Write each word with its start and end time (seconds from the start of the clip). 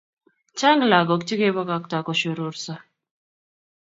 Chang 0.57 0.81
lakok 0.91 1.21
che 1.27 1.35
ke 1.39 1.47
pakaktaa 1.57 2.05
koshororso 2.07 2.73